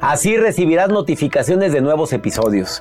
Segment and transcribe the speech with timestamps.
[0.00, 2.78] Así recibirás notificaciones de nuevos episodios.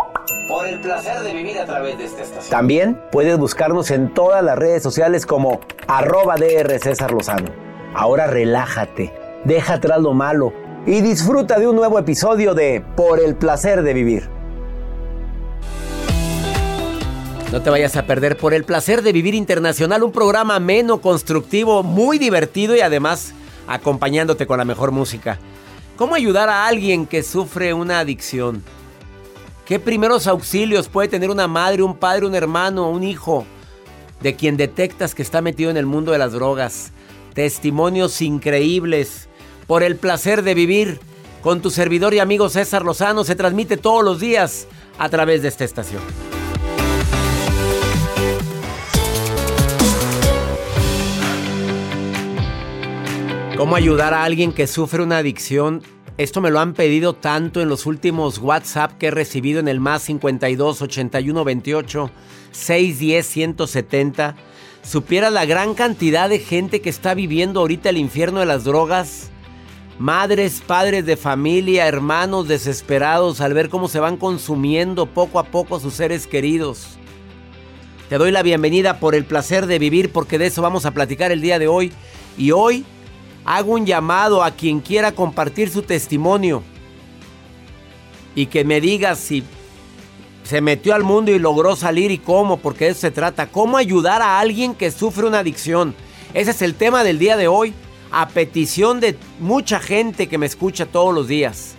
[0.50, 2.52] Por el placer de vivir a través de esta estación.
[2.52, 7.50] También puedes buscarnos en todas las redes sociales como arroba DR César Lozano.
[7.94, 9.14] Ahora relájate,
[9.46, 10.52] deja atrás lo malo
[10.86, 14.30] y disfruta de un nuevo episodio de Por el placer de vivir.
[17.54, 21.82] No te vayas a perder por el placer de vivir internacional, un programa ameno, constructivo,
[21.82, 23.34] muy divertido y además
[23.68, 25.40] acompañándote con la mejor música.
[25.98, 28.62] ¿Cómo ayudar a alguien que sufre una adicción?
[29.66, 33.46] ¿Qué primeros auxilios puede tener una madre, un padre, un hermano, un hijo
[34.22, 36.92] de quien detectas que está metido en el mundo de las drogas?
[37.34, 39.30] Testimonios increíbles
[39.68, 41.00] por el placer de vivir
[41.42, 45.48] con tu servidor y amigo César Lozano se transmite todos los días a través de
[45.48, 46.02] esta estación.
[53.58, 55.82] ¿Cómo ayudar a alguien que sufre una adicción?
[56.18, 59.80] Esto me lo han pedido tanto en los últimos WhatsApp que he recibido en el
[59.80, 62.12] más 52 81 28
[62.52, 64.36] 610 170.
[64.84, 69.30] Supiera la gran cantidad de gente que está viviendo ahorita el infierno de las drogas.
[70.00, 75.80] Madres, padres de familia, hermanos desesperados al ver cómo se van consumiendo poco a poco
[75.80, 76.98] sus seres queridos.
[78.10, 81.32] Te doy la bienvenida por el placer de vivir porque de eso vamos a platicar
[81.32, 81.94] el día de hoy.
[82.38, 82.86] Y hoy
[83.46, 86.64] hago un llamado a quien quiera compartir su testimonio
[88.34, 89.44] y que me diga si
[90.44, 93.48] se metió al mundo y logró salir y cómo, porque de eso se trata.
[93.48, 95.96] ¿Cómo ayudar a alguien que sufre una adicción?
[96.34, 97.74] Ese es el tema del día de hoy,
[98.12, 101.76] a petición de mucha gente que me escucha todos los días.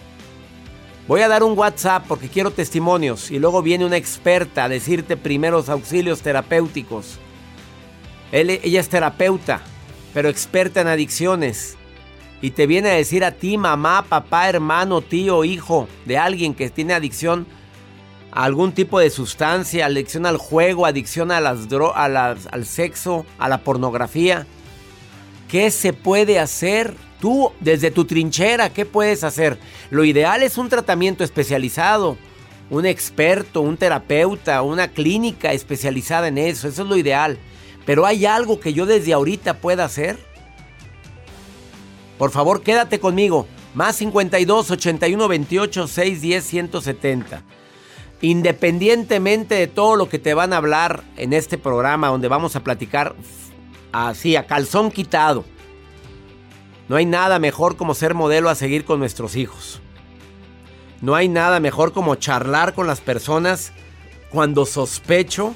[1.06, 5.16] Voy a dar un WhatsApp porque quiero testimonios y luego viene una experta a decirte
[5.16, 7.18] primeros auxilios terapéuticos.
[8.32, 9.62] Ella es terapeuta
[10.12, 11.76] pero experta en adicciones.
[12.42, 16.68] Y te viene a decir a ti, mamá, papá, hermano, tío, hijo de alguien que
[16.70, 17.46] tiene adicción
[18.30, 23.58] a algún tipo de sustancia, adicción al juego, adicción a las al sexo, a la
[23.58, 24.46] pornografía.
[25.48, 26.94] ¿Qué se puede hacer?
[27.20, 29.58] Tú, desde tu trinchera, ¿qué puedes hacer?
[29.90, 32.18] Lo ideal es un tratamiento especializado,
[32.68, 36.68] un experto, un terapeuta, una clínica especializada en eso.
[36.68, 37.38] Eso es lo ideal.
[37.86, 40.18] Pero hay algo que yo desde ahorita pueda hacer.
[42.18, 43.46] Por favor, quédate conmigo.
[43.74, 47.42] Más 52 81 28 610 170.
[48.22, 52.64] Independientemente de todo lo que te van a hablar en este programa, donde vamos a
[52.64, 53.14] platicar
[53.92, 55.44] así, a calzón quitado.
[56.88, 59.80] No hay nada mejor como ser modelo a seguir con nuestros hijos.
[61.02, 63.72] No hay nada mejor como charlar con las personas
[64.30, 65.54] cuando sospecho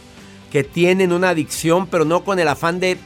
[0.51, 2.99] que tienen una adicción, pero no con el afán de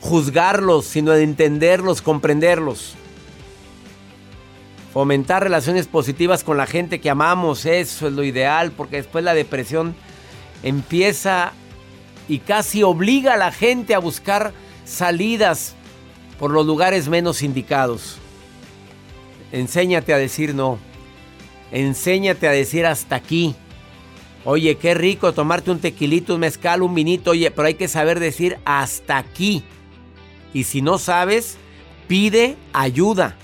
[0.00, 2.94] juzgarlos, sino de entenderlos, comprenderlos.
[4.92, 9.34] Fomentar relaciones positivas con la gente que amamos, eso es lo ideal, porque después la
[9.34, 9.94] depresión
[10.62, 11.52] empieza
[12.28, 14.52] y casi obliga a la gente a buscar
[14.84, 15.74] salidas
[16.38, 18.16] por los lugares menos indicados.
[19.52, 20.78] Enséñate a decir no.
[21.70, 23.54] Enséñate a decir hasta aquí.
[24.44, 28.20] Oye, qué rico tomarte un tequilito, un mezcal, un vinito, oye, pero hay que saber
[28.20, 29.62] decir hasta aquí.
[30.54, 31.58] Y si no sabes,
[32.08, 33.36] pide ayuda.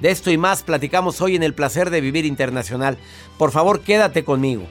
[0.00, 2.96] De esto y más platicamos hoy en el placer de vivir internacional.
[3.38, 4.66] Por favor, quédate conmigo.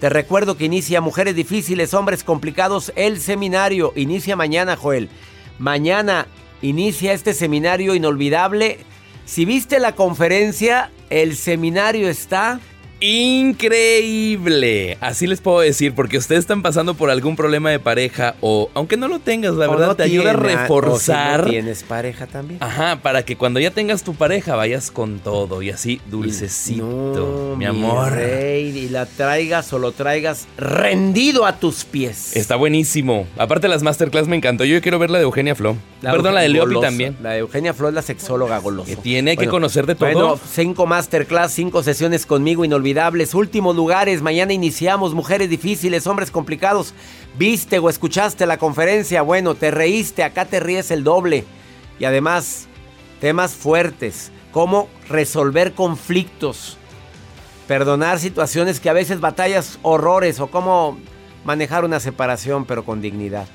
[0.00, 3.92] Te recuerdo que inicia Mujeres Difíciles, Hombres Complicados, el seminario.
[3.94, 5.08] Inicia mañana, Joel.
[5.58, 6.26] Mañana
[6.60, 8.78] inicia este seminario inolvidable.
[9.26, 12.58] Si viste la conferencia, el seminario está
[13.04, 14.96] increíble.
[15.00, 18.96] Así les puedo decir, porque ustedes están pasando por algún problema de pareja o aunque
[18.96, 21.40] no lo tengas, la O verdad no te ayuda a reforzar.
[21.40, 22.62] o si no tienes pareja también.
[22.62, 27.56] Ajá, para que cuando ya tengas tu pareja vayas con todo y así dulcecito, No,
[27.56, 28.12] mi amor.
[28.12, 32.36] rey, y la traigas o lo traigas rendido a tus pies.
[32.36, 33.26] Está buenísimo.
[33.36, 34.64] Aparte las masterclass me encantó.
[34.64, 35.76] Yo quiero ver la de Eugenia Flo.
[36.00, 37.16] Perdón, la de Leopi también.
[37.22, 38.88] La de Eugenia Flor, la sexóloga golosa.
[38.90, 40.10] Que tiene que conocer de todo.
[40.12, 42.91] Bueno, cinco masterclass, cinco sesiones conmigo inolvidables.
[43.34, 44.22] Últimos lugares.
[44.22, 45.14] Mañana iniciamos.
[45.14, 46.94] Mujeres difíciles, hombres complicados.
[47.38, 49.22] ¿Viste o escuchaste la conferencia?
[49.22, 50.22] Bueno, te reíste.
[50.22, 51.44] Acá te ríes el doble.
[51.98, 52.66] Y además,
[53.20, 54.30] temas fuertes.
[54.52, 56.76] Cómo resolver conflictos.
[57.66, 60.40] Perdonar situaciones que a veces batallas horrores.
[60.40, 60.98] O cómo
[61.44, 63.46] manejar una separación, pero con dignidad.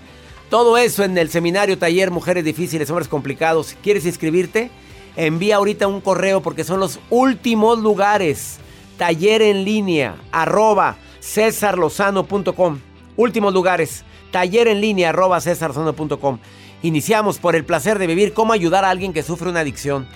[0.50, 3.76] Todo eso en el seminario taller Mujeres Difíciles, Hombres Complicados.
[3.84, 4.72] ¿Quieres inscribirte?
[5.18, 8.60] Envía ahorita un correo porque son los últimos lugares.
[8.98, 12.80] Taller en línea, arroba cesarlozano.com.
[13.16, 14.04] Últimos lugares.
[14.32, 16.40] Taller en línea, arroba cesarlozano.com.
[16.84, 18.34] Iniciamos por el placer de vivir.
[18.34, 20.08] ¿Cómo ayudar a alguien que sufre una adicción?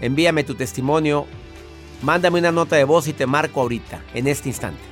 [0.00, 1.26] Envíame tu testimonio.
[2.02, 4.91] Mándame una nota de voz y te marco ahorita, en este instante.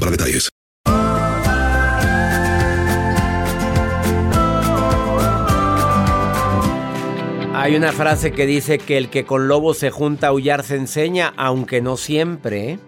[0.00, 0.48] para detalles.
[7.54, 10.76] Hay una frase que dice que el que con lobos se junta a aullar se
[10.76, 12.70] enseña, aunque no siempre.
[12.70, 12.78] ¿eh?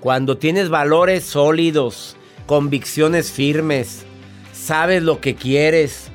[0.00, 2.16] Cuando tienes valores sólidos,
[2.46, 4.04] convicciones firmes,
[4.52, 6.10] sabes lo que quieres,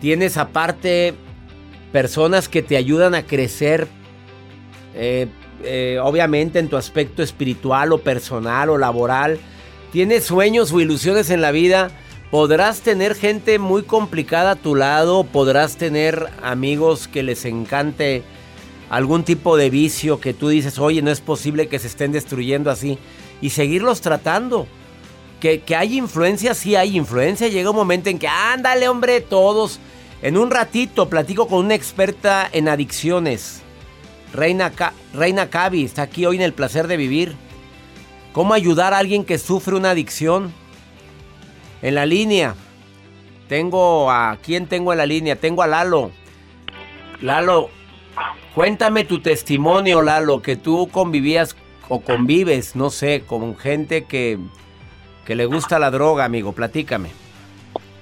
[0.00, 1.14] tienes aparte
[1.92, 3.88] personas que te ayudan a crecer,
[4.94, 5.26] eh,
[5.62, 9.38] eh, obviamente en tu aspecto espiritual o personal o laboral,
[9.92, 11.90] tienes sueños o ilusiones en la vida,
[12.30, 18.22] podrás tener gente muy complicada a tu lado, podrás tener amigos que les encante
[18.90, 22.70] algún tipo de vicio que tú dices, oye, no es posible que se estén destruyendo
[22.70, 22.98] así,
[23.40, 24.66] y seguirlos tratando.
[25.40, 27.46] Que, que hay influencia, sí hay influencia.
[27.46, 29.78] Llega un momento en que, ándale, hombre, todos.
[30.20, 33.62] En un ratito platico con una experta en adicciones.
[34.32, 37.34] Reina, Ca- Reina Cavi está aquí hoy en el placer de vivir.
[38.32, 40.52] ¿Cómo ayudar a alguien que sufre una adicción?
[41.82, 42.54] En la línea.
[43.48, 44.36] Tengo a.
[44.42, 45.36] ¿Quién tengo en la línea?
[45.36, 46.10] Tengo a Lalo.
[47.22, 47.70] Lalo,
[48.54, 51.56] cuéntame tu testimonio, Lalo, que tú convivías
[51.88, 54.38] o convives, no sé, con gente que,
[55.24, 56.52] que le gusta la droga, amigo.
[56.52, 57.08] Platícame.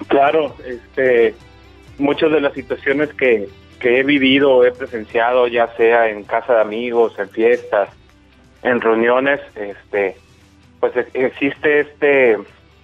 [0.09, 1.35] Claro, este,
[1.99, 3.49] muchas de las situaciones que,
[3.80, 7.90] que he vivido, he presenciado, ya sea en casa de amigos, en fiestas,
[8.62, 10.16] en reuniones, este,
[10.80, 12.38] pues e- existe este,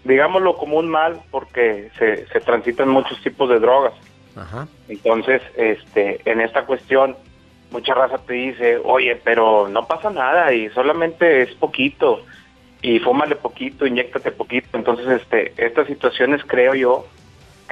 [0.04, 3.94] digámoslo como un mal, porque se, se transitan muchos tipos de drogas.
[4.36, 4.66] Ajá.
[4.88, 7.16] Entonces, este, en esta cuestión,
[7.70, 12.22] mucha raza te dice, oye, pero no pasa nada y solamente es poquito
[12.82, 14.76] y fúmale poquito, inyectate poquito.
[14.76, 17.06] Entonces, este, estas situaciones creo yo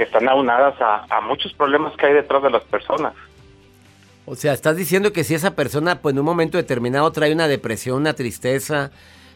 [0.00, 3.12] que están aunadas a, a muchos problemas que hay detrás de las personas.
[4.25, 7.49] O sea, estás diciendo que si esa persona, pues en un momento determinado trae una
[7.49, 8.92] depresión, una tristeza,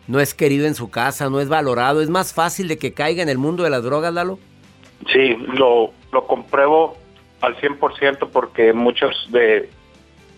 [0.08, 3.22] no es querido en su casa, no es valorado, es más fácil de que caiga
[3.22, 4.38] en el mundo de las drogas, Lalo.
[5.12, 6.96] Sí, lo, lo compruebo
[7.42, 9.68] al 100% porque muchos de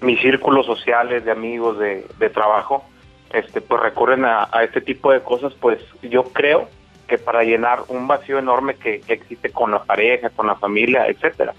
[0.00, 2.84] mis círculos sociales, de amigos, de, de trabajo,
[3.32, 6.68] este, pues recurren a, a este tipo de cosas, pues yo creo
[7.06, 11.54] que para llenar un vacío enorme que, existe con la pareja, con la familia, etcétera.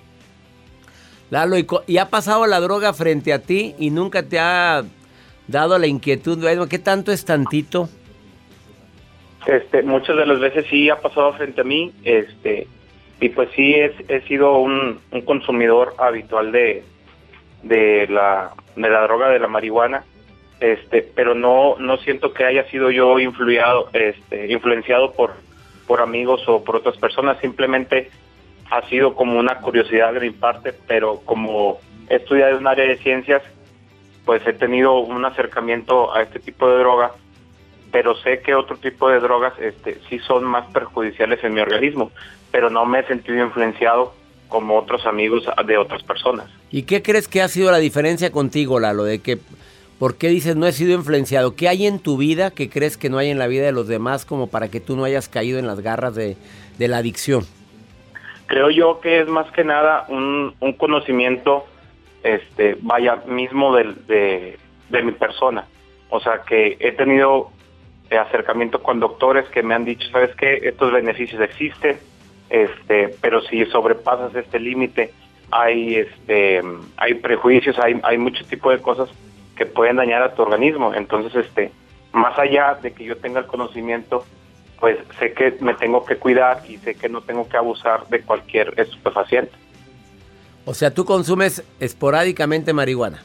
[1.30, 4.84] Lalo, ¿y, y ha pasado la droga frente a ti y nunca te ha
[5.48, 6.44] dado la inquietud?
[6.70, 7.89] ¿Qué tanto es tantito?
[9.46, 12.68] Este, muchas de las veces sí ha pasado frente a mí, este,
[13.22, 16.84] y pues sí he, he sido un, un consumidor habitual de,
[17.63, 20.04] de la, de la droga de la marihuana,
[20.60, 25.34] este, pero no, no siento que haya sido yo influido, este, influenciado por,
[25.86, 28.10] por amigos o por otras personas, simplemente
[28.70, 32.86] ha sido como una curiosidad de mi parte, pero como he estudiado en un área
[32.86, 33.42] de ciencias,
[34.26, 37.14] pues he tenido un acercamiento a este tipo de droga,
[37.92, 42.12] pero sé que otro tipo de drogas este, sí son más perjudiciales en mi organismo,
[42.52, 44.14] pero no me he sentido influenciado
[44.50, 46.50] como otros amigos de otras personas.
[46.72, 49.04] ¿Y qué crees que ha sido la diferencia contigo, Lalo?
[49.04, 49.38] De que,
[50.00, 51.56] ¿por qué dices no he sido influenciado?
[51.56, 53.88] ¿Qué hay en tu vida que crees que no hay en la vida de los
[53.88, 56.38] demás como para que tú no hayas caído en las garras de,
[56.80, 57.44] la adicción?
[58.48, 61.66] Creo yo que es más que nada un, un conocimiento,
[62.24, 64.58] este, vaya, mismo de,
[64.89, 65.66] mi persona.
[66.10, 67.51] O sea, que he tenido
[68.10, 70.62] eh, acercamiento con doctores que me han dicho, ¿sabes qué?
[70.63, 71.98] Estos beneficios existen,
[72.50, 75.12] este, pero si sobrepasas este límite,
[75.51, 76.62] hay, este,
[76.96, 79.10] hay prejuicios, hay, hay muchos tipos de cosas
[79.58, 80.94] que pueden dañar a tu organismo.
[80.94, 81.72] Entonces, este,
[82.14, 84.26] más allá de que yo tenga el conocimiento,
[84.80, 88.22] pues sé que me tengo que cuidar y sé que no tengo que abusar de
[88.22, 89.52] cualquier estupefaciente.
[90.66, 93.24] O sea, tú consumes esporádicamente marihuana.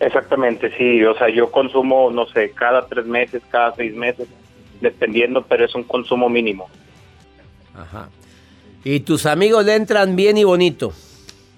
[0.00, 4.26] Exactamente, sí, o sea, yo consumo, no sé, cada tres meses, cada seis meses,
[4.80, 6.68] dependiendo, pero es un consumo mínimo.
[7.72, 8.08] Ajá.
[8.82, 10.92] Y tus amigos le entran bien y bonito.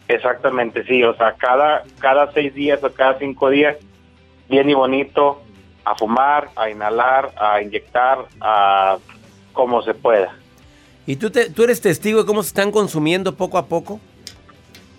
[0.08, 3.78] Exactamente, sí, o sea, cada, cada seis días o cada cinco días,
[4.48, 5.42] bien y bonito,
[5.84, 8.98] a fumar, a inhalar, a inyectar, a
[9.52, 10.34] como se pueda.
[11.06, 14.00] ¿Y tú, te- tú eres testigo de cómo se están consumiendo poco a poco?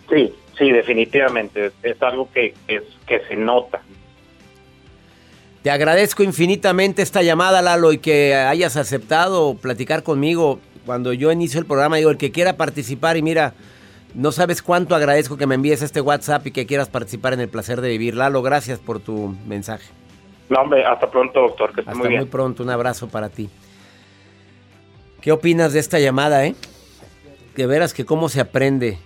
[0.10, 3.82] Sí, sí, definitivamente, es, es algo que, es, que se nota.
[5.64, 10.60] Te agradezco infinitamente esta llamada, Lalo, y que hayas aceptado platicar conmigo.
[10.86, 13.56] Cuando yo inicio el programa, digo, el que quiera participar, y mira,
[14.16, 17.50] no sabes cuánto agradezco que me envíes este WhatsApp y que quieras participar en el
[17.50, 18.16] placer de vivir.
[18.16, 19.92] Lalo, gracias por tu mensaje.
[20.50, 22.30] No, hombre, hasta pronto, doctor, que esté Hasta muy muy, bien.
[22.30, 23.50] pronto, un abrazo para ti.
[25.22, 26.56] ¿Qué opinas de esta llamada, eh?
[27.56, 29.00] De veras que cómo se aprende.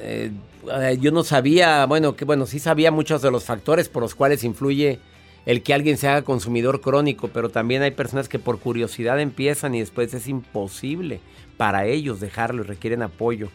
[0.00, 0.30] Eh,
[0.72, 4.14] eh, yo no sabía, bueno, que bueno, sí sabía muchos de los factores por los
[4.14, 4.98] cuales influye
[5.44, 9.74] el que alguien se haga consumidor crónico, pero también hay personas que por curiosidad empiezan
[9.74, 11.20] y después es imposible
[11.56, 13.48] para ellos dejarlo y requieren apoyo.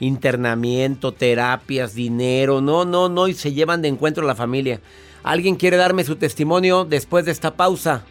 [0.00, 4.80] Internamiento, terapias, dinero, no, no, no, y se llevan de encuentro a la familia.
[5.22, 8.04] ¿Alguien quiere darme su testimonio después de esta pausa?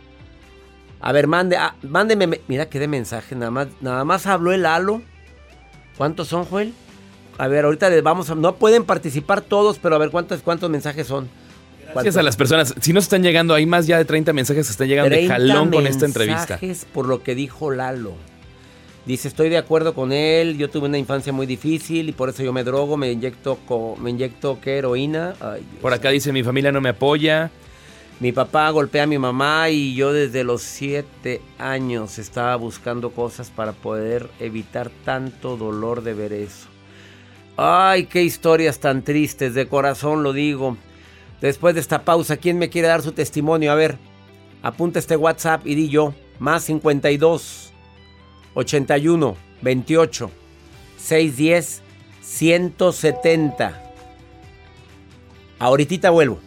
[1.00, 4.52] A ver, mande, ah, mándeme, me- mira qué de mensaje, nada más, nada más habló
[4.52, 5.02] el halo.
[5.98, 6.74] ¿Cuántos son, Joel?
[7.38, 10.70] A ver, ahorita les vamos a, no pueden participar todos, pero a ver cuántos, cuántos
[10.70, 11.30] mensajes son.
[11.94, 12.74] Gracias a las personas.
[12.82, 15.34] Si nos están llegando, hay más ya de 30 mensajes que están llegando de 30
[15.34, 16.40] jalón con esta entrevista.
[16.60, 18.14] mensajes por lo que dijo Lalo.
[19.08, 22.44] Dice, estoy de acuerdo con él, yo tuve una infancia muy difícil y por eso
[22.44, 24.80] yo me drogo, me inyecto, co- me inyecto ¿qué?
[24.80, 25.34] heroína.
[25.40, 25.66] Ay.
[25.82, 27.50] Por acá dice, mi familia no me apoya.
[28.20, 33.50] Mi papá golpea a mi mamá y yo desde los siete años estaba buscando cosas
[33.50, 36.68] para poder evitar tanto dolor de ver eso.
[37.56, 40.76] Ay, qué historias tan tristes, de corazón lo digo.
[41.40, 43.72] Después de esta pausa, ¿quién me quiere dar su testimonio?
[43.72, 43.98] A ver,
[44.64, 47.67] apunta este WhatsApp y di yo, más 52
[48.58, 50.32] 81 28
[50.98, 51.82] 610
[52.22, 53.84] 170.
[55.60, 56.47] Ahorita vuelvo.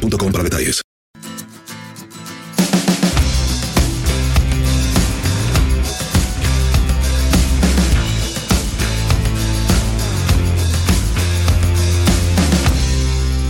[0.00, 0.82] detalles.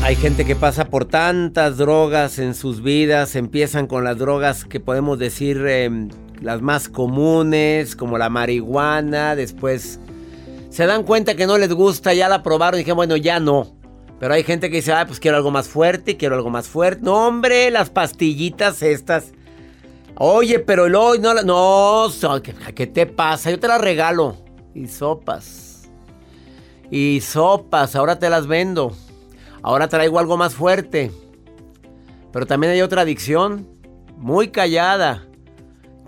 [0.02, 4.80] Hay gente que pasa por tantas drogas en sus vidas, empiezan con las drogas que
[4.80, 6.08] podemos decir eh,
[6.40, 10.00] las más comunes, como la marihuana, después
[10.70, 13.81] se dan cuenta que no les gusta, ya la probaron y dijeron, bueno, ya no.
[14.22, 17.02] Pero hay gente que dice, ah, pues quiero algo más fuerte, quiero algo más fuerte.
[17.02, 19.32] No, hombre, las pastillitas estas.
[20.16, 22.08] Oye, pero el hoy no, no,
[22.40, 23.50] ¿qué, te pasa?
[23.50, 24.36] Yo te las regalo.
[24.76, 25.90] Y sopas.
[26.88, 28.94] Y sopas, ahora te las vendo.
[29.60, 31.10] Ahora traigo algo más fuerte.
[32.32, 33.66] Pero también hay otra adicción,
[34.16, 35.26] muy callada,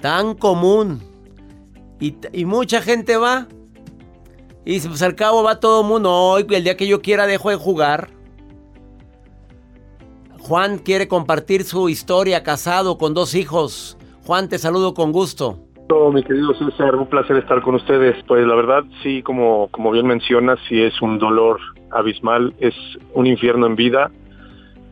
[0.00, 1.02] tan común.
[1.98, 3.48] Y, y mucha gente va.
[4.64, 6.10] Y dice, pues al cabo va todo el mundo.
[6.10, 8.08] Hoy, el día que yo quiera, dejo de jugar.
[10.38, 13.96] Juan quiere compartir su historia, casado con dos hijos.
[14.26, 15.58] Juan, te saludo con gusto.
[15.88, 18.16] Todo, mi querido César, un placer estar con ustedes.
[18.26, 22.74] Pues la verdad, sí, como, como bien mencionas, sí es un dolor abismal, es
[23.12, 24.10] un infierno en vida,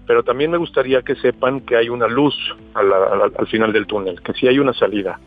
[0.07, 2.35] pero también me gustaría que sepan que hay una luz
[2.75, 5.19] a la- a la- al final del túnel, que sí hay una salida,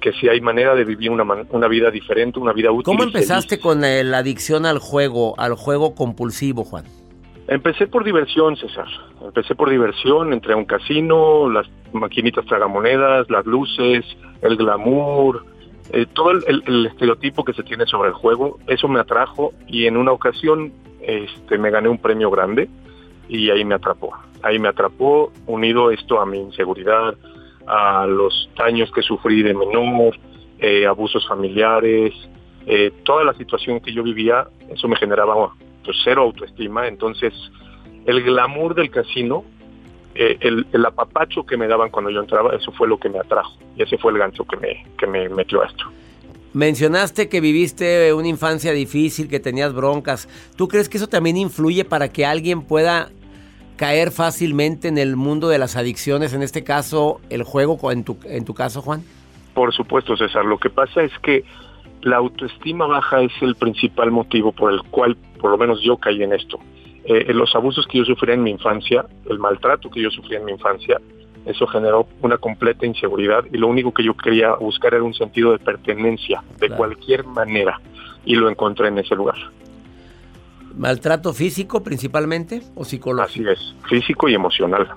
[0.00, 2.84] que sí hay manera de vivir una, una vida diferente, una vida útil.
[2.84, 3.14] ¿Cómo feliz.
[3.14, 6.84] empezaste con eh, la adicción al juego, al juego compulsivo, Juan?
[7.48, 8.86] Empecé por diversión, César.
[9.22, 14.04] Empecé por diversión, entré a un casino, las maquinitas tragamonedas, las luces,
[14.40, 15.44] el glamour,
[15.92, 19.52] eh, todo el, el- el estereotipo que se tiene sobre el juego, eso me atrajo
[19.66, 22.68] y en una ocasión este, me gané un premio grande
[23.28, 24.12] y ahí me atrapó.
[24.42, 27.14] Ahí me atrapó, unido esto a mi inseguridad,
[27.66, 30.16] a los daños que sufrí de menor,
[30.58, 32.12] eh, abusos familiares,
[32.66, 36.86] eh, toda la situación que yo vivía, eso me generaba pues, cero autoestima.
[36.86, 37.32] Entonces,
[38.06, 39.44] el glamour del casino,
[40.14, 43.18] eh, el, el apapacho que me daban cuando yo entraba, eso fue lo que me
[43.18, 43.56] atrajo.
[43.76, 45.84] Y ese fue el gancho que me, que me metió a esto.
[46.52, 50.28] Mencionaste que viviste una infancia difícil, que tenías broncas.
[50.56, 53.10] ¿Tú crees que eso también influye para que alguien pueda
[53.80, 58.18] caer fácilmente en el mundo de las adicciones, en este caso el juego, en tu,
[58.26, 59.02] en tu caso, Juan?
[59.54, 60.44] Por supuesto, César.
[60.44, 61.44] Lo que pasa es que
[62.02, 66.22] la autoestima baja es el principal motivo por el cual, por lo menos yo caí
[66.22, 66.60] en esto.
[67.06, 70.44] Eh, los abusos que yo sufrí en mi infancia, el maltrato que yo sufrí en
[70.44, 71.00] mi infancia,
[71.46, 75.52] eso generó una completa inseguridad y lo único que yo quería buscar era un sentido
[75.52, 77.80] de pertenencia de cualquier manera
[78.26, 79.38] y lo encontré en ese lugar.
[80.76, 83.50] ¿Maltrato físico principalmente o psicológico?
[83.50, 84.88] Así es, físico y emocional.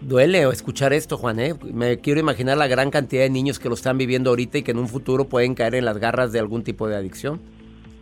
[0.00, 1.54] Duele escuchar esto, Juan, ¿eh?
[1.72, 4.70] Me quiero imaginar la gran cantidad de niños que lo están viviendo ahorita y que
[4.70, 7.40] en un futuro pueden caer en las garras de algún tipo de adicción.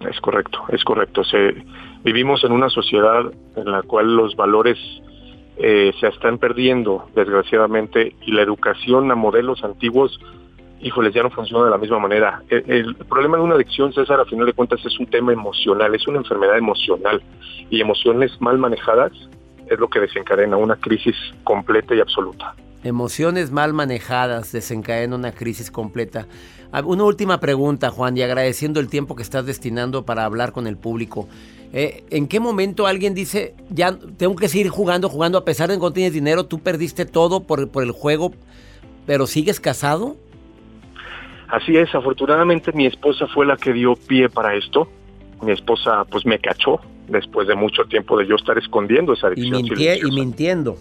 [0.08, 1.24] Es correcto, es correcto.
[1.24, 1.54] Se,
[2.04, 3.24] vivimos en una sociedad
[3.56, 4.78] en la cual los valores
[5.56, 10.20] eh, se están perdiendo, desgraciadamente, y la educación a modelos antiguos,
[10.80, 12.42] híjoles, ya no funciona de la misma manera.
[12.48, 16.06] El, problema de una adicción, César, a final de cuentas, es un tema emocional, es
[16.06, 17.22] una enfermedad emocional,
[17.70, 19.12] y emociones mal manejadas
[19.66, 21.14] es lo que desencadena una crisis
[21.44, 22.54] completa y absoluta.
[22.84, 26.26] Emociones mal manejadas desencadenan una crisis completa.
[26.70, 30.66] Ah, una última pregunta, Juan, y agradeciendo el tiempo que estás destinando para hablar con
[30.66, 31.28] el público.
[31.72, 35.74] Eh, ¿En qué momento alguien dice, ya tengo que seguir jugando, jugando, a pesar de
[35.74, 38.32] que no tienes dinero, tú perdiste todo por, por el juego,
[39.06, 40.16] pero sigues casado?
[41.48, 44.88] Así es, afortunadamente mi esposa fue la que dio pie para esto.
[45.42, 49.64] Mi esposa pues me cachó después de mucho tiempo de yo estar escondiendo esa adicción.
[49.64, 50.76] Y, y mintiendo.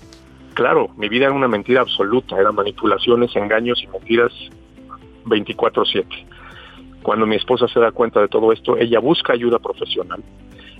[0.54, 4.32] Claro, mi vida era una mentira absoluta, eran manipulaciones, engaños y mentiras
[5.26, 6.06] 24/7.
[7.04, 10.22] Cuando mi esposa se da cuenta de todo esto, ella busca ayuda profesional.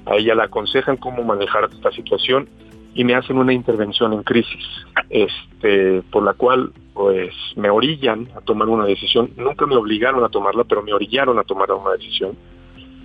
[0.06, 2.50] A ella la aconsejan cómo manejar esta situación
[2.98, 4.66] y me hacen una intervención en crisis,
[5.12, 9.30] este, por la cual pues me orillan a tomar una decisión.
[9.38, 12.36] Nunca me obligaron a tomarla, pero me orillaron a tomar una decisión,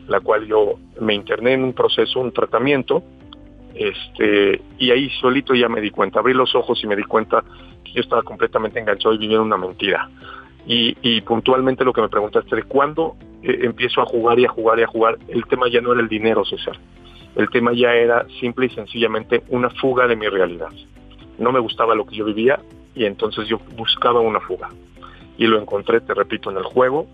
[0.08, 3.02] la cual yo me interné en un proceso, un tratamiento,
[3.74, 7.44] este, y ahí solito ya me di cuenta, abrí los ojos y me di cuenta
[7.84, 10.08] que yo estaba completamente enganchado y vivía en una mentira.
[10.66, 14.78] Y, puntualmente lo que me preguntaste de cuándo eh, empiezo a jugar y a jugar
[14.78, 16.78] y a jugar, el tema ya no era el dinero, César.
[17.36, 20.68] El tema ya era simple y sencillamente una fuga de mi realidad.
[21.38, 22.60] No me gustaba lo que yo vivía
[22.94, 24.68] y entonces yo buscaba una fuga.
[25.38, 27.06] Y lo encontré, te repito, en el juego.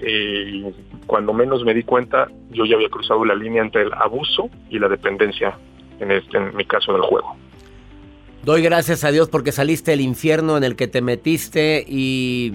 [0.00, 0.72] Eh,
[1.06, 4.78] cuando menos me di cuenta, yo ya había cruzado la línea entre el abuso y
[4.78, 5.56] la dependencia,
[5.98, 7.36] en, este, en mi caso del juego.
[8.44, 12.52] Doy gracias a Dios porque saliste del infierno en el que te metiste y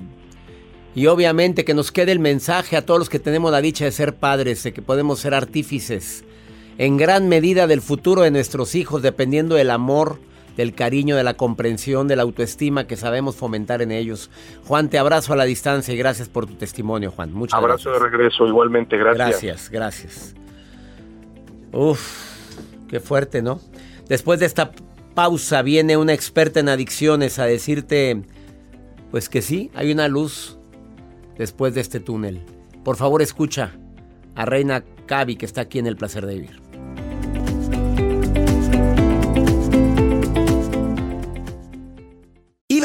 [0.95, 3.91] y obviamente que nos quede el mensaje a todos los que tenemos la dicha de
[3.91, 6.25] ser padres, de que podemos ser artífices
[6.79, 10.17] en gran medida del futuro de nuestros hijos, dependiendo del amor,
[10.55, 14.31] del cariño, de la comprensión, de la autoestima que sabemos fomentar en ellos.
[14.65, 17.33] Juan, te abrazo a la distancia y gracias por tu testimonio, Juan.
[17.33, 19.27] Muchas abrazo de regreso, igualmente, gracias.
[19.27, 20.35] Gracias, gracias.
[21.73, 21.99] Uf,
[22.87, 23.59] qué fuerte, ¿no?
[24.07, 24.71] Después de esta
[25.13, 28.21] pausa viene una experta en adicciones a decirte,
[29.11, 30.57] pues que sí, hay una luz
[31.37, 32.41] después de este túnel.
[32.85, 33.73] Por favor, escucha
[34.35, 36.68] a Reina Cavi, que está aquí en el placer de vivir.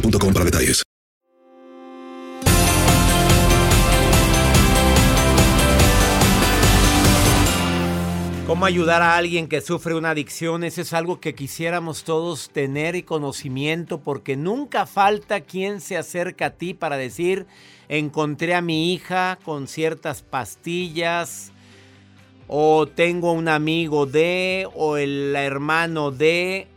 [0.00, 0.82] boostmobile.com para detalles.
[8.46, 10.62] ¿Cómo ayudar a alguien que sufre una adicción?
[10.62, 16.46] Eso es algo que quisiéramos todos tener y conocimiento porque nunca falta quien se acerca
[16.46, 17.46] a ti para decir,
[17.88, 21.50] encontré a mi hija con ciertas pastillas,
[22.46, 26.68] o tengo un amigo de, o el hermano de.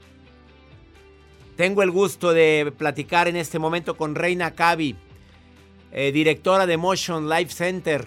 [1.59, 4.95] Tengo el gusto de platicar en este momento con Reina Cavi,
[5.91, 8.05] eh, directora de Motion Life Center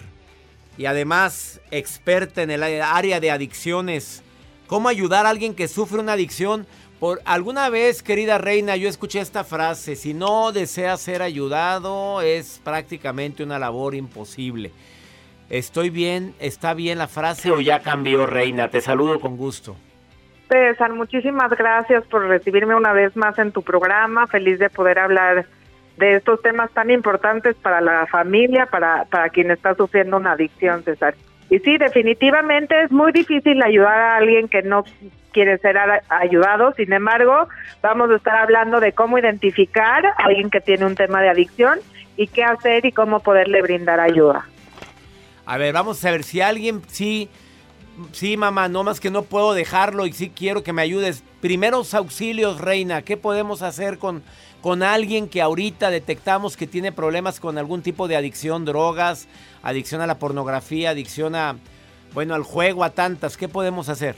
[0.75, 4.23] y además experta en el área de adicciones.
[4.65, 6.65] ¿Cómo ayudar a alguien que sufre una adicción?
[6.99, 12.59] Por alguna vez, querida reina, yo escuché esta frase, si no desea ser ayudado es
[12.63, 14.71] prácticamente una labor imposible.
[15.51, 16.33] ¿Estoy bien?
[16.39, 18.71] ¿Está bien la frase o ya cambió, reina?
[18.71, 19.75] Te saludo con gusto.
[20.49, 24.27] César, muchísimas gracias por recibirme una vez más en tu programa.
[24.27, 25.45] Feliz de poder hablar
[25.97, 30.83] de estos temas tan importantes para la familia, para, para quien está sufriendo una adicción,
[30.83, 31.15] César.
[31.49, 34.83] Y sí, definitivamente es muy difícil ayudar a alguien que no
[35.31, 35.77] quiere ser
[36.09, 36.73] ayudado.
[36.73, 37.47] Sin embargo,
[37.81, 41.79] vamos a estar hablando de cómo identificar a alguien que tiene un tema de adicción
[42.15, 44.47] y qué hacer y cómo poderle brindar ayuda.
[45.45, 47.29] A ver, vamos a ver si alguien sí,
[48.11, 51.23] sí, mamá, no más que no puedo dejarlo y sí quiero que me ayudes.
[51.41, 54.23] Primeros auxilios, reina, ¿qué podemos hacer con,
[54.61, 59.27] con alguien que ahorita detectamos que tiene problemas con algún tipo de adicción, drogas,
[59.61, 61.55] adicción a la pornografía, adicción a,
[62.13, 63.37] bueno, al juego, a tantas?
[63.37, 64.15] ¿Qué podemos hacer?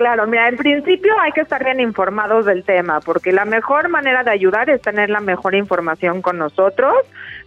[0.00, 4.24] Claro, mira, en principio hay que estar bien informados del tema, porque la mejor manera
[4.24, 6.94] de ayudar es tener la mejor información con nosotros.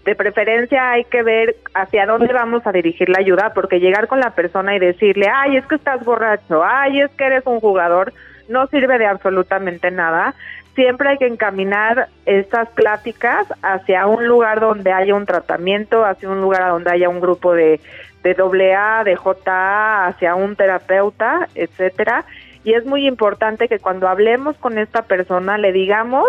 [0.05, 4.19] De preferencia hay que ver hacia dónde vamos a dirigir la ayuda, porque llegar con
[4.19, 8.11] la persona y decirle, ay, es que estás borracho, ay, es que eres un jugador,
[8.49, 10.35] no sirve de absolutamente nada.
[10.75, 16.41] Siempre hay que encaminar estas pláticas hacia un lugar donde haya un tratamiento, hacia un
[16.41, 17.79] lugar donde haya un grupo de,
[18.23, 22.25] de AA, de JA, hacia un terapeuta, etcétera.
[22.65, 26.25] Y es muy importante que cuando hablemos con esta persona le digamos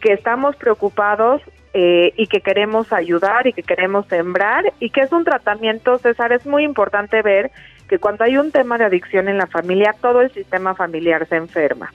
[0.00, 1.42] que estamos preocupados
[1.74, 6.32] eh, y que queremos ayudar y que queremos sembrar y que es un tratamiento, César,
[6.32, 7.50] es muy importante ver
[7.88, 11.36] que cuando hay un tema de adicción en la familia, todo el sistema familiar se
[11.36, 11.92] enferma.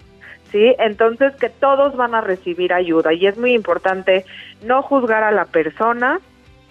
[0.51, 0.75] ¿Sí?
[0.77, 4.23] Entonces que todos van a recibir ayuda y es muy importante
[4.63, 6.19] no juzgar a la persona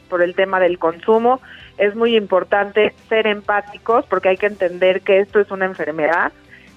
[0.09, 1.41] por el tema del consumo,
[1.79, 6.33] es muy importante ser empáticos porque hay que entender que esto es una enfermedad,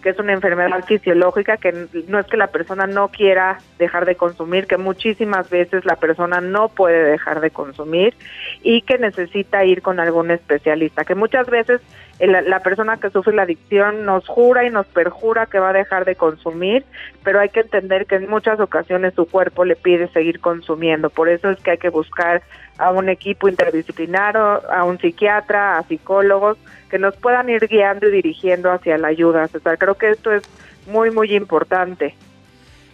[0.06, 4.14] que es una enfermedad fisiológica, que no es que la persona no quiera dejar de
[4.14, 8.14] consumir, que muchísimas veces la persona no puede dejar de consumir
[8.62, 11.82] y que necesita ir con algún especialista, que muchas veces
[12.20, 16.06] la persona que sufre la adicción nos jura y nos perjura que va a dejar
[16.06, 16.86] de consumir,
[17.24, 21.30] pero hay que entender que en muchas ocasiones su cuerpo le pide seguir consumiendo, por
[21.30, 22.44] eso es que hay que buscar
[22.78, 26.58] a un equipo interdisciplinario, a un psiquiatra, a psicólogos,
[26.90, 29.48] que nos puedan ir guiando y dirigiendo hacia la ayuda.
[29.48, 30.44] César, creo que esto es
[30.88, 32.16] muy, muy importante.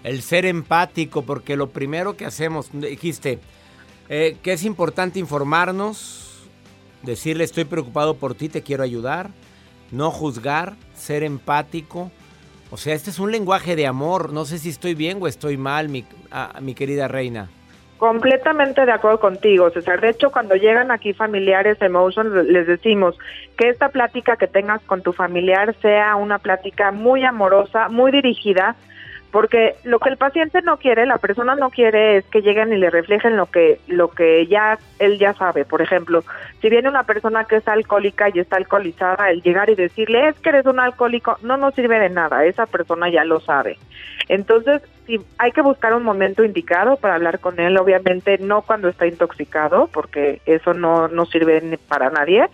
[0.03, 3.39] El ser empático, porque lo primero que hacemos, dijiste,
[4.09, 6.49] eh, que es importante informarnos,
[7.03, 9.29] decirle estoy preocupado por ti, te quiero ayudar,
[9.91, 12.11] no juzgar, ser empático.
[12.71, 14.31] O sea, este es un lenguaje de amor.
[14.31, 17.49] No sé si estoy bien o estoy mal, mi, ah, mi querida reina.
[18.01, 20.01] Completamente de acuerdo contigo, César.
[20.01, 23.15] De hecho, cuando llegan aquí familiares Emotion, les decimos
[23.55, 28.75] que esta plática que tengas con tu familiar sea una plática muy amorosa, muy dirigida
[29.31, 32.77] porque lo que el paciente no quiere, la persona no quiere es que lleguen y
[32.77, 35.63] le reflejen lo que lo que ya él ya sabe.
[35.63, 36.23] Por ejemplo,
[36.61, 40.39] si viene una persona que es alcohólica y está alcoholizada, el llegar y decirle es
[40.39, 43.77] que eres un alcohólico no nos sirve de nada, esa persona ya lo sabe.
[44.27, 48.89] Entonces, si hay que buscar un momento indicado para hablar con él, obviamente no cuando
[48.89, 52.47] está intoxicado, porque eso no no sirve para nadie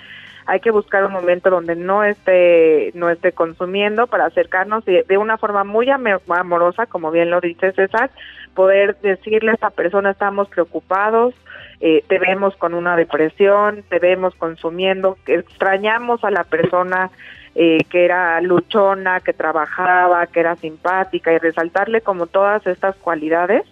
[0.47, 5.17] hay que buscar un momento donde no esté no esté consumiendo para acercarnos y de
[5.17, 8.09] una forma muy amorosa, como bien lo dice César,
[8.55, 11.35] poder decirle a esta persona estamos preocupados,
[11.81, 17.11] eh, te vemos con una depresión, te vemos consumiendo, extrañamos a la persona
[17.53, 23.63] eh, que era luchona, que trabajaba, que era simpática y resaltarle como todas estas cualidades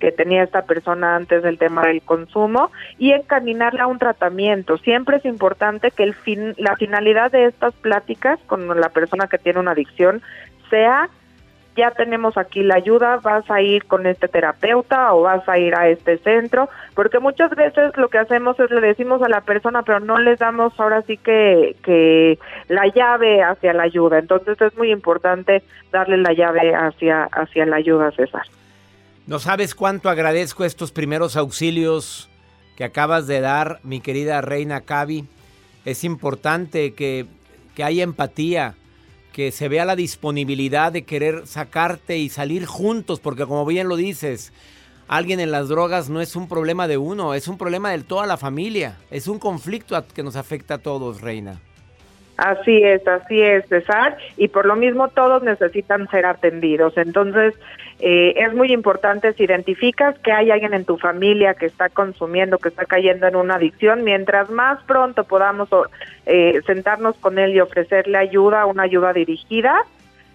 [0.00, 4.76] que tenía esta persona antes del tema del consumo y encaminarla a un tratamiento.
[4.78, 9.38] Siempre es importante que el fin, la finalidad de estas pláticas con la persona que
[9.38, 10.22] tiene una adicción
[10.70, 11.08] sea
[11.76, 15.74] ya tenemos aquí la ayuda, vas a ir con este terapeuta o vas a ir
[15.74, 19.82] a este centro, porque muchas veces lo que hacemos es le decimos a la persona,
[19.82, 24.18] pero no les damos ahora sí que, que la llave hacia la ayuda.
[24.18, 28.42] Entonces es muy importante darle la llave hacia, hacia la ayuda, César.
[29.26, 32.28] No sabes cuánto agradezco estos primeros auxilios
[32.76, 35.24] que acabas de dar, mi querida reina Cavi.
[35.86, 37.24] Es importante que,
[37.74, 38.74] que haya empatía,
[39.32, 43.96] que se vea la disponibilidad de querer sacarte y salir juntos, porque como bien lo
[43.96, 44.52] dices,
[45.08, 48.26] alguien en las drogas no es un problema de uno, es un problema de toda
[48.26, 51.62] la familia, es un conflicto que nos afecta a todos, reina.
[52.36, 54.16] Así es, así es, César.
[54.36, 56.96] Y por lo mismo todos necesitan ser atendidos.
[56.96, 57.54] Entonces,
[58.00, 62.58] eh, es muy importante si identificas que hay alguien en tu familia que está consumiendo,
[62.58, 65.68] que está cayendo en una adicción, mientras más pronto podamos
[66.26, 69.84] eh, sentarnos con él y ofrecerle ayuda, una ayuda dirigida,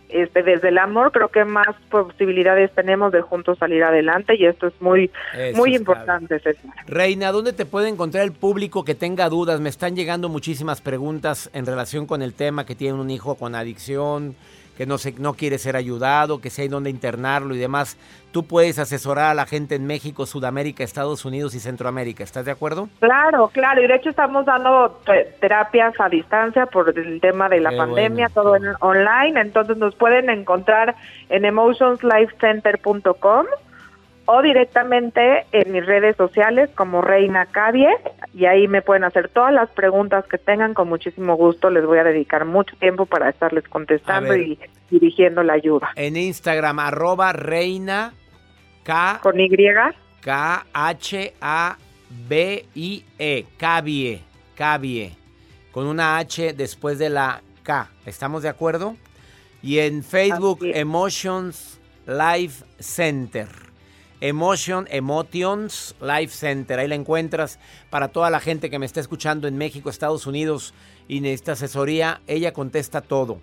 [0.09, 4.67] este, desde el amor creo que más posibilidades tenemos de juntos salir adelante y esto
[4.67, 5.11] es muy
[5.55, 6.41] muy importante.
[6.87, 9.59] Reina, ¿dónde te puede encontrar el público que tenga dudas?
[9.59, 13.55] Me están llegando muchísimas preguntas en relación con el tema que tiene un hijo con
[13.55, 14.35] adicción,
[14.79, 17.97] que no, se, no quiere ser ayudado, que si hay dónde internarlo y demás.
[18.31, 22.23] Tú puedes asesorar a la gente en México, Sudamérica, Estados Unidos y Centroamérica.
[22.23, 22.87] ¿Estás de acuerdo?
[23.01, 23.83] Claro, claro.
[23.83, 25.01] Y de hecho estamos dando
[25.41, 29.41] terapias a distancia por el tema de la pandemia, todo en online.
[29.41, 30.95] Entonces nos pueden encontrar
[31.27, 33.47] en emotionslifecenter.com
[34.31, 37.89] o directamente en mis redes sociales como Reina Cavie
[38.35, 41.71] y ahí me pueden hacer todas las preguntas que tengan con muchísimo gusto.
[41.71, 44.59] Les voy a dedicar mucho tiempo para estarles contestando y
[44.91, 45.89] dirigiendo la ayuda.
[45.95, 48.13] En Instagram, arroba Reina
[48.83, 49.19] K.
[49.23, 49.49] Con Y.
[50.21, 51.77] K H A
[52.27, 53.45] B I E.
[53.57, 54.21] Cavie.
[54.55, 55.11] Cavie.
[55.71, 57.89] Con una H después de la K.
[58.05, 58.95] ¿Estamos de acuerdo?
[59.63, 63.68] Y en Facebook, Emotions Life Center.
[64.21, 66.79] Emotion, Emotions Life Center.
[66.79, 70.73] Ahí la encuentras para toda la gente que me está escuchando en México, Estados Unidos
[71.07, 72.21] y necesita asesoría.
[72.27, 73.39] Ella contesta todo.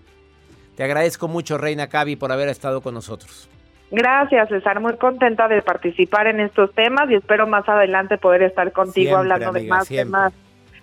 [0.76, 3.48] Te agradezco mucho, Reina Cavi, por haber estado con nosotros.
[3.90, 4.80] Gracias, César.
[4.80, 9.52] Muy contenta de participar en estos temas y espero más adelante poder estar contigo hablando
[9.52, 10.32] de más temas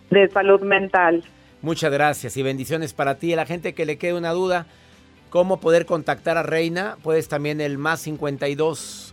[0.10, 1.23] de salud mental.
[1.62, 3.34] Muchas gracias y bendiciones para ti.
[3.34, 4.65] A la gente que le quede una duda,
[5.29, 9.12] cómo poder contactar a Reina, puedes también el más 52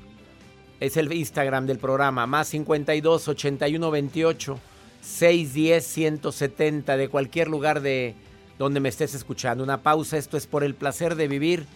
[0.80, 4.58] es el Instagram del programa, más 52 81 28
[5.02, 8.14] 610 170 de cualquier lugar de
[8.58, 9.62] donde me estés escuchando.
[9.62, 11.66] Una pausa, esto es por el placer de vivir.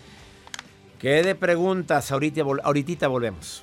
[0.99, 2.11] ¿Qué de preguntas?
[2.13, 3.63] Ahorita, ahorita volvemos.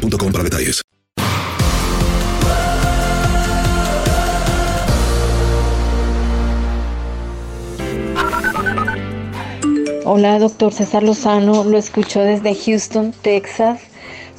[0.00, 0.82] para detalles.
[10.04, 13.80] Hola, doctor César Lozano, lo escucho desde Houston, Texas.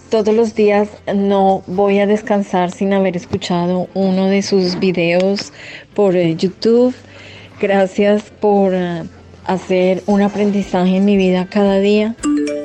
[0.10, 5.52] Todos los días no voy a descansar sin haber escuchado uno de sus videos
[5.94, 6.96] por eh, YouTube.
[7.60, 9.04] Gracias por eh,
[9.46, 12.16] hacer un aprendizaje en mi vida cada día.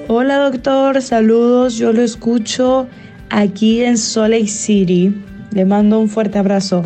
[0.08, 2.88] Hola doctor, saludos, yo lo escucho
[3.30, 5.14] aquí en Salt Lake City.
[5.52, 6.82] Le mando un fuerte abrazo.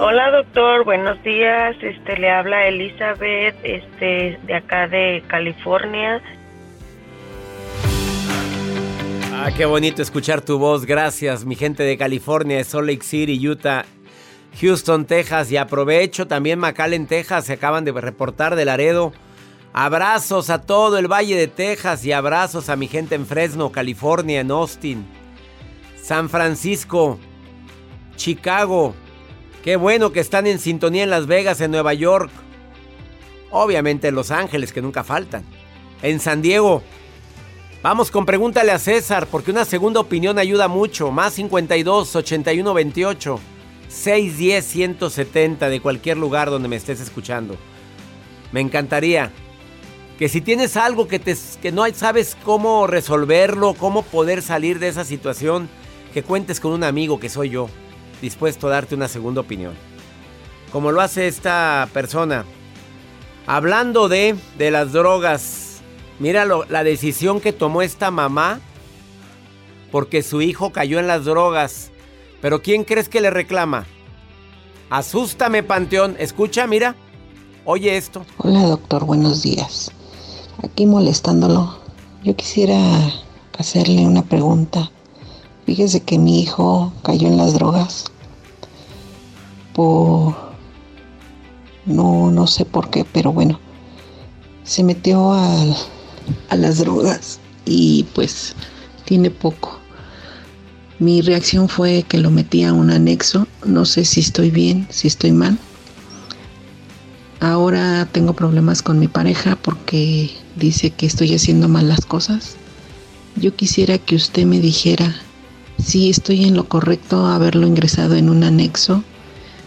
[0.00, 1.76] Hola doctor, buenos días.
[1.82, 6.20] Este le habla Elizabeth, este de acá de California.
[9.32, 10.84] Ah, qué bonito escuchar tu voz.
[10.84, 13.86] Gracias, mi gente de California, Salt Lake City, Utah,
[14.60, 15.50] Houston, Texas.
[15.50, 17.46] Y aprovecho también McAllen, Texas.
[17.46, 19.12] Se acaban de reportar de Laredo.
[19.72, 24.40] Abrazos a todo el Valle de Texas y abrazos a mi gente en Fresno, California,
[24.40, 25.06] en Austin,
[26.02, 27.18] San Francisco,
[28.16, 28.94] Chicago.
[29.62, 32.30] Qué bueno que están en sintonía en Las Vegas, en Nueva York.
[33.50, 35.44] Obviamente en Los Ángeles, que nunca faltan.
[36.02, 36.82] En San Diego.
[37.82, 41.10] Vamos con pregúntale a César, porque una segunda opinión ayuda mucho.
[41.10, 43.40] Más 52 81 28
[43.88, 47.56] 610 170 de cualquier lugar donde me estés escuchando.
[48.50, 49.30] Me encantaría
[50.18, 54.88] que si tienes algo que, te, que no sabes cómo resolverlo, cómo poder salir de
[54.88, 55.68] esa situación,
[56.12, 57.68] que cuentes con un amigo que soy yo,
[58.20, 59.74] dispuesto a darte una segunda opinión.
[60.72, 62.44] Como lo hace esta persona.
[63.46, 65.80] Hablando de, de las drogas,
[66.18, 68.60] mira la decisión que tomó esta mamá
[69.92, 71.90] porque su hijo cayó en las drogas.
[72.42, 73.86] Pero ¿quién crees que le reclama?
[74.90, 76.16] Asústame, Panteón.
[76.18, 76.94] Escucha, mira.
[77.64, 78.26] Oye esto.
[78.38, 79.04] Hola, doctor.
[79.04, 79.90] Buenos días.
[80.62, 81.78] Aquí molestándolo.
[82.24, 82.78] Yo quisiera
[83.58, 84.90] hacerle una pregunta.
[85.66, 88.06] Fíjese que mi hijo cayó en las drogas.
[89.72, 90.34] Por...
[91.86, 93.60] No, no sé por qué, pero bueno.
[94.64, 95.64] Se metió a,
[96.50, 98.54] a las drogas y pues
[99.04, 99.78] tiene poco.
[100.98, 103.46] Mi reacción fue que lo metí a un anexo.
[103.64, 105.56] No sé si estoy bien, si estoy mal.
[107.40, 112.56] Ahora tengo problemas con mi pareja porque dice que estoy haciendo mal las cosas.
[113.36, 115.14] Yo quisiera que usted me dijera
[115.82, 119.04] si estoy en lo correcto haberlo ingresado en un anexo,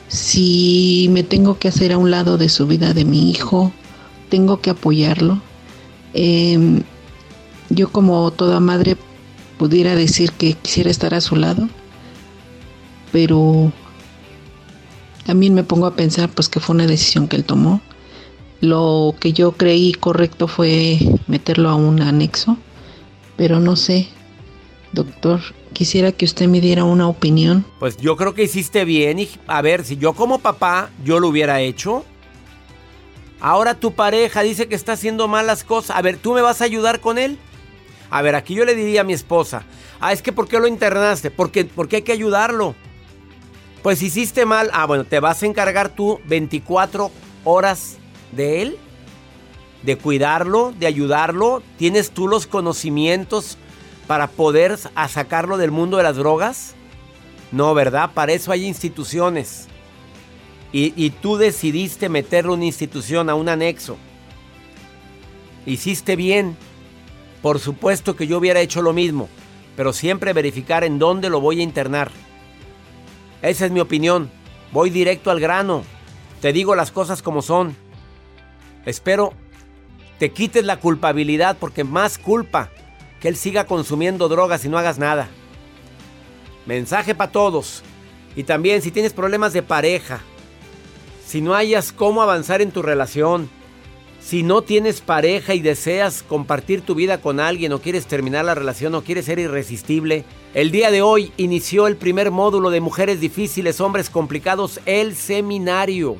[0.07, 3.71] si me tengo que hacer a un lado de su vida de mi hijo,
[4.29, 5.41] tengo que apoyarlo.
[6.13, 6.81] Eh,
[7.69, 8.97] yo como toda madre
[9.57, 11.69] pudiera decir que quisiera estar a su lado,
[13.13, 13.71] pero
[15.25, 17.81] también me pongo a pensar pues que fue una decisión que él tomó.
[18.61, 22.57] Lo que yo creí correcto fue meterlo a un anexo,
[23.35, 24.07] pero no sé,
[24.91, 25.41] doctor,
[25.73, 27.65] quisiera que usted me diera una opinión.
[27.79, 31.29] Pues yo creo que hiciste bien y a ver, si yo como papá yo lo
[31.29, 32.05] hubiera hecho.
[33.39, 35.97] Ahora tu pareja dice que está haciendo malas cosas.
[35.97, 37.39] A ver, ¿tú me vas a ayudar con él?
[38.11, 39.63] A ver, aquí yo le diría a mi esposa,
[39.99, 41.31] ah, es que ¿por qué lo internaste?
[41.31, 42.75] Porque, porque hay que ayudarlo.
[43.81, 47.09] Pues hiciste mal, ah, bueno, te vas a encargar tú 24
[47.43, 47.97] horas
[48.31, 48.77] de él,
[49.83, 51.63] de cuidarlo, de ayudarlo.
[51.77, 53.57] ¿Tienes tú los conocimientos
[54.07, 56.75] para poder sacarlo del mundo de las drogas?
[57.51, 58.11] No, ¿verdad?
[58.13, 59.67] Para eso hay instituciones.
[60.71, 63.97] Y, y tú decidiste meterlo a una institución, a un anexo.
[65.65, 66.55] Hiciste bien.
[67.41, 69.27] Por supuesto que yo hubiera hecho lo mismo,
[69.75, 72.11] pero siempre verificar en dónde lo voy a internar.
[73.41, 74.29] Esa es mi opinión.
[74.71, 75.83] Voy directo al grano.
[76.39, 77.75] Te digo las cosas como son.
[78.85, 79.33] Espero
[80.21, 82.69] te quites la culpabilidad porque más culpa
[83.19, 85.29] que él siga consumiendo drogas y no hagas nada.
[86.67, 87.81] Mensaje para todos.
[88.35, 90.21] Y también si tienes problemas de pareja,
[91.25, 93.49] si no hayas cómo avanzar en tu relación,
[94.21, 98.53] si no tienes pareja y deseas compartir tu vida con alguien o quieres terminar la
[98.53, 100.23] relación o quieres ser irresistible,
[100.53, 106.17] el día de hoy inició el primer módulo de Mujeres Difíciles, Hombres Complicados, el seminario.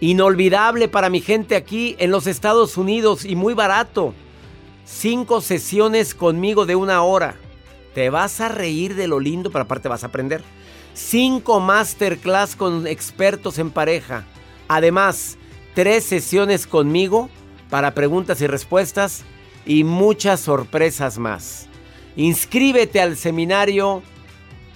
[0.00, 4.14] Inolvidable para mi gente aquí en los Estados Unidos y muy barato.
[4.84, 7.36] Cinco sesiones conmigo de una hora.
[7.94, 10.42] Te vas a reír de lo lindo, pero aparte vas a aprender.
[10.94, 14.24] Cinco masterclass con expertos en pareja.
[14.68, 15.38] Además,
[15.74, 17.30] tres sesiones conmigo
[17.70, 19.24] para preguntas y respuestas
[19.64, 21.66] y muchas sorpresas más.
[22.16, 24.02] Inscríbete al seminario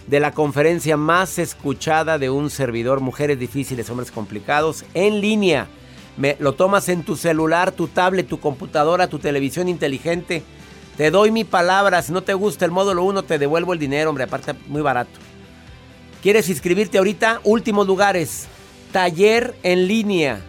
[0.08, 5.68] de la conferencia más escuchada de un servidor, Mujeres Difíciles, Hombres Complicados, en línea.
[6.16, 10.42] Me, lo tomas en tu celular, tu tablet, tu computadora, tu televisión inteligente.
[10.96, 14.10] Te doy mi palabra, si no te gusta el módulo 1 te devuelvo el dinero,
[14.10, 15.20] hombre, aparte muy barato.
[16.22, 17.40] ¿Quieres inscribirte ahorita?
[17.44, 18.48] Últimos lugares.
[18.90, 20.40] Taller en línea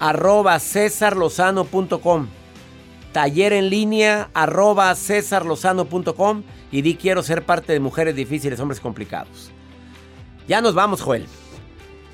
[0.00, 2.26] arroba cesarlozano.com.
[3.12, 9.50] Taller en línea arroba cesarlozano.com y di quiero ser parte de Mujeres Difíciles, Hombres Complicados.
[10.48, 11.26] Ya nos vamos, Joel.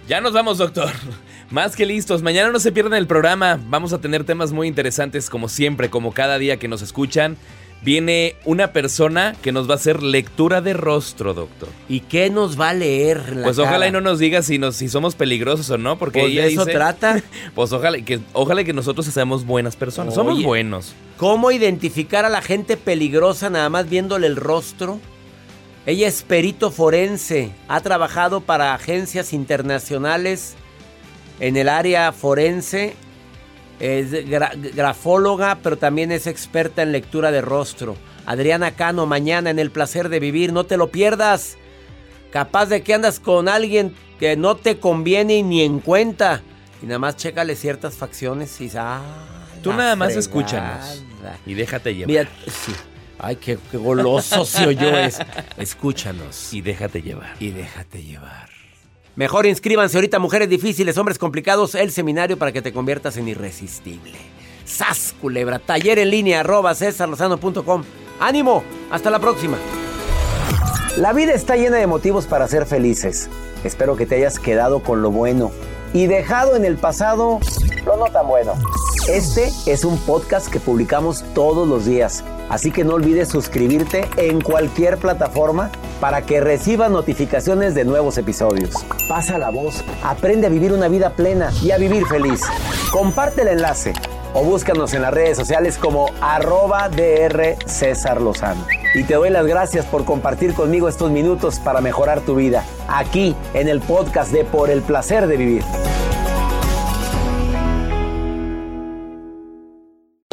[0.08, 0.90] Ya nos vamos, doctor.
[1.50, 2.22] Más que listos.
[2.22, 3.60] Mañana no se pierdan el programa.
[3.68, 7.36] Vamos a tener temas muy interesantes como siempre, como cada día que nos escuchan.
[7.82, 11.68] Viene una persona que nos va a hacer lectura de rostro, doctor.
[11.88, 14.76] ¿Y qué nos va a leer la Pues ojalá y no nos diga si, nos,
[14.76, 17.22] si somos peligrosos o no, porque Pues ella de eso dice- trata.
[17.54, 20.14] Pues ojalá que, ojalá que nosotros seamos buenas personas.
[20.14, 20.94] Somos buenos.
[21.16, 25.00] ¿Cómo identificar a la gente peligrosa nada más viéndole el rostro?
[25.86, 30.54] Ella es perito forense, ha trabajado para agencias internacionales
[31.40, 32.94] en el área forense,
[33.80, 37.96] es gra- grafóloga, pero también es experta en lectura de rostro.
[38.26, 41.56] Adriana Cano, mañana en El Placer de Vivir, no te lo pierdas.
[42.30, 46.42] Capaz de que andas con alguien que no te conviene ni en cuenta.
[46.82, 49.00] Y nada más chécale ciertas facciones y ah,
[49.62, 50.20] Tú nada más fregada.
[50.20, 51.04] escúchanos
[51.46, 52.08] y déjate llevar.
[52.08, 52.72] Mira, sí.
[53.18, 55.18] Ay, qué, qué goloso se oyó es.
[55.56, 56.52] Escúchanos.
[56.52, 57.34] Y déjate llevar.
[57.40, 58.48] Y déjate llevar.
[59.18, 64.16] Mejor inscríbanse ahorita, mujeres difíciles, hombres complicados, el seminario para que te conviertas en irresistible.
[64.64, 65.58] ¡Sas, culebra!
[65.58, 67.82] Taller en línea, arroba cesarlozano.com.
[68.20, 68.62] ¡Ánimo!
[68.92, 69.58] ¡Hasta la próxima!
[70.98, 73.28] La vida está llena de motivos para ser felices.
[73.64, 75.50] Espero que te hayas quedado con lo bueno
[75.92, 77.40] y dejado en el pasado
[77.86, 78.52] lo no tan bueno.
[79.08, 84.40] Este es un podcast que publicamos todos los días, así que no olvides suscribirte en
[84.40, 88.70] cualquier plataforma para que recibas notificaciones de nuevos episodios.
[89.08, 92.40] Pasa la voz, aprende a vivir una vida plena y a vivir feliz.
[92.92, 93.92] Comparte el enlace
[94.34, 98.66] o búscanos en las redes sociales como arroba DR César Lozano.
[98.94, 103.34] Y te doy las gracias por compartir conmigo estos minutos para mejorar tu vida, aquí
[103.54, 105.64] en el podcast de Por el Placer de Vivir.